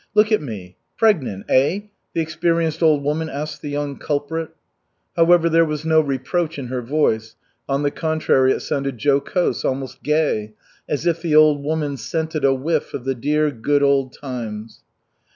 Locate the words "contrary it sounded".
7.91-8.97